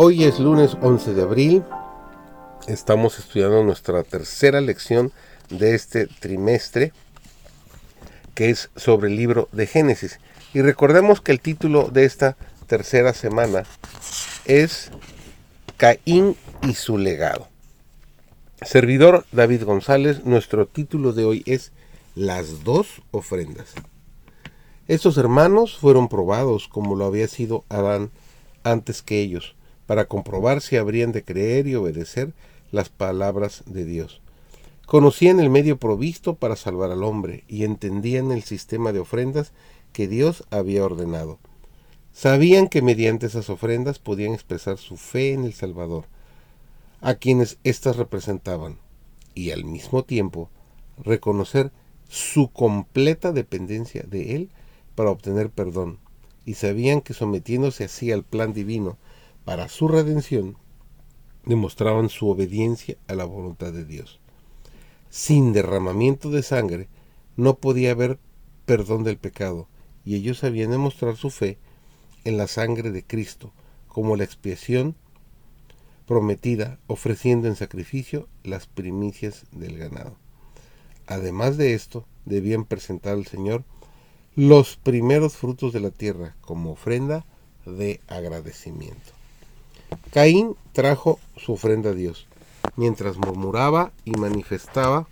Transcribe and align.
Hoy 0.00 0.22
es 0.22 0.38
lunes 0.38 0.76
11 0.80 1.12
de 1.12 1.22
abril. 1.22 1.64
Estamos 2.68 3.18
estudiando 3.18 3.64
nuestra 3.64 4.04
tercera 4.04 4.60
lección 4.60 5.10
de 5.50 5.74
este 5.74 6.06
trimestre, 6.06 6.92
que 8.36 8.50
es 8.50 8.70
sobre 8.76 9.08
el 9.08 9.16
libro 9.16 9.48
de 9.50 9.66
Génesis. 9.66 10.20
Y 10.54 10.62
recordemos 10.62 11.20
que 11.20 11.32
el 11.32 11.40
título 11.40 11.88
de 11.88 12.04
esta 12.04 12.36
tercera 12.68 13.12
semana 13.12 13.64
es 14.44 14.92
Caín 15.76 16.36
y 16.62 16.74
su 16.74 16.96
legado. 16.96 17.48
Servidor 18.62 19.26
David 19.32 19.64
González, 19.64 20.24
nuestro 20.24 20.68
título 20.68 21.12
de 21.12 21.24
hoy 21.24 21.42
es 21.44 21.72
Las 22.14 22.62
dos 22.62 23.02
ofrendas. 23.10 23.74
Estos 24.86 25.18
hermanos 25.18 25.76
fueron 25.76 26.08
probados 26.08 26.68
como 26.68 26.94
lo 26.94 27.04
había 27.04 27.26
sido 27.26 27.64
Adán 27.68 28.12
antes 28.62 29.02
que 29.02 29.20
ellos 29.20 29.56
para 29.88 30.04
comprobar 30.04 30.60
si 30.60 30.76
habrían 30.76 31.12
de 31.12 31.24
creer 31.24 31.66
y 31.66 31.74
obedecer 31.74 32.34
las 32.72 32.90
palabras 32.90 33.62
de 33.64 33.86
Dios. 33.86 34.20
Conocían 34.84 35.40
el 35.40 35.48
medio 35.48 35.78
provisto 35.78 36.34
para 36.34 36.56
salvar 36.56 36.90
al 36.90 37.02
hombre 37.02 37.42
y 37.48 37.64
entendían 37.64 38.30
el 38.30 38.42
sistema 38.42 38.92
de 38.92 38.98
ofrendas 38.98 39.52
que 39.94 40.06
Dios 40.06 40.44
había 40.50 40.84
ordenado. 40.84 41.38
Sabían 42.12 42.68
que 42.68 42.82
mediante 42.82 43.24
esas 43.24 43.48
ofrendas 43.48 43.98
podían 43.98 44.34
expresar 44.34 44.76
su 44.76 44.98
fe 44.98 45.32
en 45.32 45.44
el 45.44 45.54
Salvador, 45.54 46.04
a 47.00 47.14
quienes 47.14 47.56
éstas 47.64 47.96
representaban, 47.96 48.76
y 49.34 49.52
al 49.52 49.64
mismo 49.64 50.04
tiempo 50.04 50.50
reconocer 51.02 51.72
su 52.10 52.50
completa 52.50 53.32
dependencia 53.32 54.04
de 54.06 54.36
Él 54.36 54.50
para 54.94 55.10
obtener 55.10 55.48
perdón, 55.48 55.98
y 56.44 56.54
sabían 56.54 57.00
que 57.00 57.14
sometiéndose 57.14 57.84
así 57.84 58.12
al 58.12 58.22
plan 58.22 58.52
divino, 58.52 58.98
para 59.48 59.70
su 59.70 59.88
redención, 59.88 60.58
demostraban 61.46 62.10
su 62.10 62.28
obediencia 62.28 62.98
a 63.06 63.14
la 63.14 63.24
voluntad 63.24 63.72
de 63.72 63.86
Dios. 63.86 64.20
Sin 65.08 65.54
derramamiento 65.54 66.28
de 66.28 66.42
sangre 66.42 66.90
no 67.34 67.54
podía 67.54 67.92
haber 67.92 68.18
perdón 68.66 69.04
del 69.04 69.16
pecado, 69.16 69.66
y 70.04 70.16
ellos 70.16 70.40
sabían 70.40 70.72
demostrar 70.72 71.16
su 71.16 71.30
fe 71.30 71.56
en 72.24 72.36
la 72.36 72.46
sangre 72.46 72.90
de 72.90 73.02
Cristo 73.02 73.54
como 73.86 74.16
la 74.16 74.24
expiación 74.24 74.96
prometida, 76.06 76.78
ofreciendo 76.86 77.48
en 77.48 77.56
sacrificio 77.56 78.28
las 78.44 78.66
primicias 78.66 79.46
del 79.50 79.78
ganado. 79.78 80.18
Además 81.06 81.56
de 81.56 81.72
esto, 81.72 82.04
debían 82.26 82.66
presentar 82.66 83.14
al 83.14 83.26
Señor 83.26 83.64
los 84.36 84.76
primeros 84.76 85.38
frutos 85.38 85.72
de 85.72 85.80
la 85.80 85.90
tierra 85.90 86.36
como 86.42 86.72
ofrenda 86.72 87.24
de 87.64 88.02
agradecimiento. 88.08 89.17
Caín 90.12 90.56
trajo 90.72 91.18
su 91.36 91.52
ofrenda 91.52 91.90
a 91.90 91.94
Dios, 91.94 92.26
mientras 92.76 93.16
murmuraba 93.16 93.92
y 94.04 94.12
manifestaba 94.12 95.08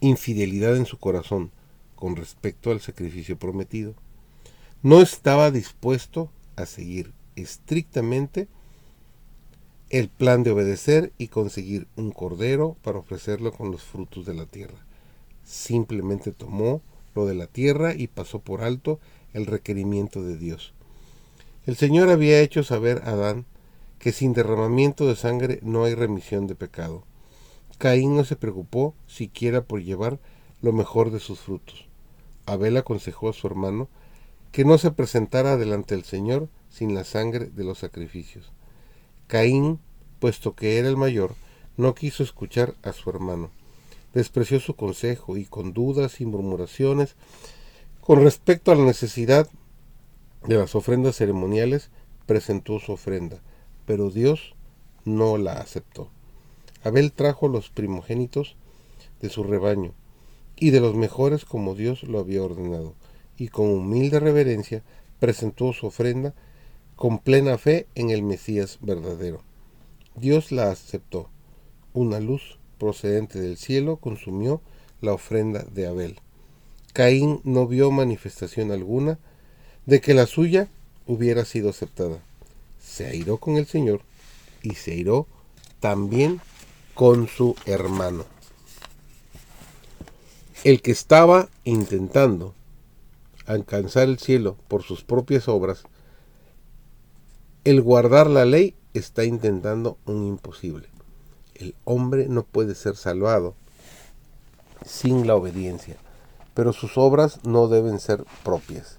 infidelidad 0.00 0.76
en 0.76 0.86
su 0.86 0.98
corazón 0.98 1.50
con 1.96 2.16
respecto 2.16 2.70
al 2.70 2.80
sacrificio 2.80 3.38
prometido. 3.38 3.94
No 4.82 5.02
estaba 5.02 5.50
dispuesto 5.50 6.30
a 6.56 6.66
seguir 6.66 7.12
estrictamente 7.34 8.46
el 9.90 10.08
plan 10.08 10.42
de 10.42 10.50
obedecer 10.50 11.12
y 11.18 11.28
conseguir 11.28 11.88
un 11.96 12.12
cordero 12.12 12.76
para 12.82 12.98
ofrecerlo 12.98 13.52
con 13.52 13.70
los 13.70 13.82
frutos 13.82 14.26
de 14.26 14.34
la 14.34 14.46
tierra. 14.46 14.78
Simplemente 15.44 16.30
tomó 16.30 16.82
lo 17.14 17.26
de 17.26 17.34
la 17.34 17.46
tierra 17.46 17.94
y 17.94 18.06
pasó 18.06 18.38
por 18.38 18.62
alto 18.62 19.00
el 19.32 19.46
requerimiento 19.46 20.22
de 20.22 20.36
Dios. 20.36 20.74
El 21.68 21.76
Señor 21.76 22.08
había 22.08 22.40
hecho 22.40 22.64
saber 22.64 23.02
a 23.04 23.10
Adán 23.10 23.44
que 23.98 24.12
sin 24.12 24.32
derramamiento 24.32 25.06
de 25.06 25.16
sangre 25.16 25.60
no 25.60 25.84
hay 25.84 25.94
remisión 25.94 26.46
de 26.46 26.54
pecado. 26.54 27.04
Caín 27.76 28.16
no 28.16 28.24
se 28.24 28.36
preocupó 28.36 28.94
siquiera 29.06 29.60
por 29.60 29.82
llevar 29.82 30.18
lo 30.62 30.72
mejor 30.72 31.10
de 31.10 31.20
sus 31.20 31.40
frutos. 31.40 31.86
Abel 32.46 32.78
aconsejó 32.78 33.28
a 33.28 33.34
su 33.34 33.46
hermano 33.46 33.90
que 34.50 34.64
no 34.64 34.78
se 34.78 34.92
presentara 34.92 35.58
delante 35.58 35.94
del 35.94 36.04
Señor 36.04 36.48
sin 36.70 36.94
la 36.94 37.04
sangre 37.04 37.50
de 37.54 37.64
los 37.64 37.80
sacrificios. 37.80 38.50
Caín, 39.26 39.78
puesto 40.20 40.54
que 40.54 40.78
era 40.78 40.88
el 40.88 40.96
mayor, 40.96 41.34
no 41.76 41.94
quiso 41.94 42.22
escuchar 42.22 42.76
a 42.82 42.94
su 42.94 43.10
hermano. 43.10 43.50
Despreció 44.14 44.58
su 44.58 44.74
consejo 44.74 45.36
y 45.36 45.44
con 45.44 45.74
dudas 45.74 46.22
y 46.22 46.24
murmuraciones 46.24 47.14
con 48.00 48.22
respecto 48.24 48.72
a 48.72 48.74
la 48.74 48.86
necesidad 48.86 49.50
de 50.46 50.56
las 50.56 50.74
ofrendas 50.74 51.16
ceremoniales, 51.16 51.90
presentó 52.26 52.78
su 52.78 52.92
ofrenda, 52.92 53.40
pero 53.86 54.10
Dios 54.10 54.54
no 55.04 55.38
la 55.38 55.54
aceptó. 55.54 56.10
Abel 56.84 57.12
trajo 57.12 57.48
los 57.48 57.70
primogénitos 57.70 58.56
de 59.20 59.30
su 59.30 59.42
rebaño, 59.42 59.92
y 60.56 60.70
de 60.70 60.80
los 60.80 60.94
mejores 60.94 61.44
como 61.44 61.74
Dios 61.74 62.02
lo 62.02 62.18
había 62.18 62.42
ordenado, 62.42 62.94
y 63.36 63.48
con 63.48 63.70
humilde 63.70 64.20
reverencia 64.20 64.82
presentó 65.20 65.72
su 65.72 65.86
ofrenda 65.86 66.34
con 66.96 67.18
plena 67.18 67.58
fe 67.58 67.86
en 67.94 68.10
el 68.10 68.22
Mesías 68.22 68.78
verdadero. 68.80 69.42
Dios 70.16 70.50
la 70.50 70.70
aceptó. 70.70 71.30
Una 71.92 72.18
luz 72.18 72.58
procedente 72.78 73.40
del 73.40 73.56
cielo 73.56 73.96
consumió 73.96 74.60
la 75.00 75.12
ofrenda 75.12 75.62
de 75.62 75.86
Abel. 75.86 76.20
Caín 76.92 77.40
no 77.44 77.66
vio 77.68 77.90
manifestación 77.90 78.72
alguna 78.72 79.18
de 79.88 80.02
que 80.02 80.12
la 80.12 80.26
suya 80.26 80.68
hubiera 81.06 81.46
sido 81.46 81.70
aceptada. 81.70 82.18
Se 82.78 83.06
airó 83.06 83.38
con 83.38 83.56
el 83.56 83.66
Señor 83.66 84.02
y 84.62 84.74
se 84.74 84.92
airó 84.92 85.26
también 85.80 86.42
con 86.92 87.26
su 87.26 87.56
hermano. 87.64 88.26
El 90.62 90.82
que 90.82 90.90
estaba 90.90 91.48
intentando 91.64 92.52
alcanzar 93.46 94.10
el 94.10 94.18
cielo 94.18 94.58
por 94.68 94.82
sus 94.82 95.04
propias 95.04 95.48
obras, 95.48 95.84
el 97.64 97.80
guardar 97.80 98.26
la 98.28 98.44
ley 98.44 98.74
está 98.92 99.24
intentando 99.24 99.96
un 100.04 100.22
imposible. 100.26 100.90
El 101.54 101.74
hombre 101.84 102.26
no 102.28 102.42
puede 102.42 102.74
ser 102.74 102.94
salvado 102.94 103.54
sin 104.84 105.26
la 105.26 105.34
obediencia, 105.34 105.96
pero 106.52 106.74
sus 106.74 106.98
obras 106.98 107.42
no 107.42 107.68
deben 107.68 108.00
ser 108.00 108.26
propias. 108.44 108.98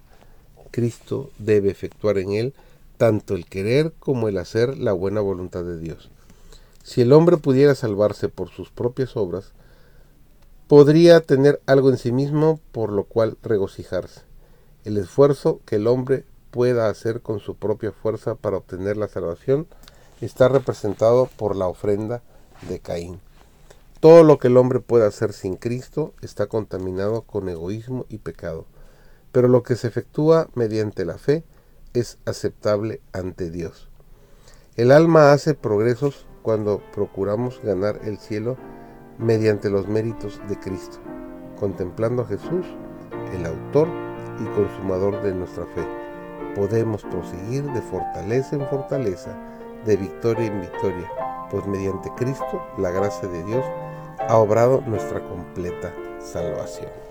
Cristo 0.70 1.30
debe 1.38 1.70
efectuar 1.70 2.18
en 2.18 2.32
él 2.32 2.54
tanto 2.96 3.34
el 3.34 3.46
querer 3.46 3.92
como 3.98 4.28
el 4.28 4.36
hacer 4.36 4.76
la 4.76 4.92
buena 4.92 5.20
voluntad 5.20 5.64
de 5.64 5.78
Dios. 5.78 6.10
Si 6.82 7.00
el 7.00 7.12
hombre 7.12 7.36
pudiera 7.38 7.74
salvarse 7.74 8.28
por 8.28 8.50
sus 8.50 8.70
propias 8.70 9.16
obras, 9.16 9.52
podría 10.68 11.20
tener 11.20 11.60
algo 11.66 11.90
en 11.90 11.96
sí 11.96 12.12
mismo 12.12 12.60
por 12.72 12.92
lo 12.92 13.04
cual 13.04 13.38
regocijarse. 13.42 14.20
El 14.84 14.96
esfuerzo 14.96 15.60
que 15.64 15.76
el 15.76 15.86
hombre 15.86 16.24
pueda 16.50 16.88
hacer 16.88 17.22
con 17.22 17.40
su 17.40 17.56
propia 17.56 17.92
fuerza 17.92 18.34
para 18.34 18.58
obtener 18.58 18.96
la 18.96 19.08
salvación 19.08 19.66
está 20.20 20.48
representado 20.48 21.28
por 21.36 21.56
la 21.56 21.66
ofrenda 21.66 22.22
de 22.68 22.80
Caín. 22.80 23.20
Todo 24.00 24.24
lo 24.24 24.38
que 24.38 24.48
el 24.48 24.56
hombre 24.56 24.80
pueda 24.80 25.06
hacer 25.06 25.32
sin 25.32 25.56
Cristo 25.56 26.12
está 26.22 26.46
contaminado 26.46 27.22
con 27.22 27.48
egoísmo 27.48 28.06
y 28.08 28.18
pecado 28.18 28.66
pero 29.32 29.48
lo 29.48 29.62
que 29.62 29.76
se 29.76 29.88
efectúa 29.88 30.48
mediante 30.54 31.04
la 31.04 31.18
fe 31.18 31.44
es 31.94 32.18
aceptable 32.24 33.00
ante 33.12 33.50
Dios. 33.50 33.88
El 34.76 34.92
alma 34.92 35.32
hace 35.32 35.54
progresos 35.54 36.26
cuando 36.42 36.80
procuramos 36.92 37.60
ganar 37.62 38.00
el 38.04 38.18
cielo 38.18 38.56
mediante 39.18 39.68
los 39.68 39.86
méritos 39.88 40.40
de 40.48 40.58
Cristo, 40.58 40.98
contemplando 41.58 42.22
a 42.22 42.26
Jesús, 42.26 42.66
el 43.34 43.46
autor 43.46 43.88
y 44.40 44.44
consumador 44.56 45.22
de 45.22 45.34
nuestra 45.34 45.66
fe. 45.66 45.86
Podemos 46.54 47.02
proseguir 47.02 47.64
de 47.72 47.82
fortaleza 47.82 48.56
en 48.56 48.66
fortaleza, 48.68 49.36
de 49.84 49.96
victoria 49.96 50.46
en 50.46 50.60
victoria, 50.60 51.10
pues 51.50 51.66
mediante 51.66 52.10
Cristo 52.16 52.62
la 52.78 52.90
gracia 52.90 53.28
de 53.28 53.44
Dios 53.44 53.64
ha 54.18 54.36
obrado 54.36 54.80
nuestra 54.86 55.20
completa 55.28 55.94
salvación. 56.20 57.09